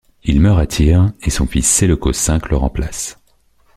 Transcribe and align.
Il 0.23 0.41
meurt 0.41 0.59
à 0.59 0.65
Tyr 0.65 1.11
et 1.21 1.29
son 1.29 1.45
fils 1.45 1.67
Séleucos 1.67 2.27
V 2.27 2.39
le 2.49 2.57
remplace. 2.57 3.19